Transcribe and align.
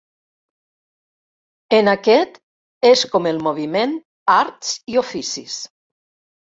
En 1.81 1.91
aquest 1.93 2.41
és 2.93 3.07
com 3.13 3.31
el 3.35 3.41
moviment 3.51 3.97
Arts 4.41 4.75
i 4.95 5.03
oficis. 5.07 5.65